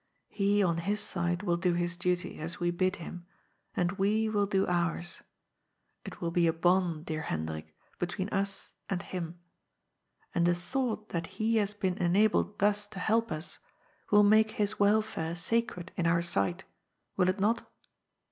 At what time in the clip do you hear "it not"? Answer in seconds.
17.29-17.63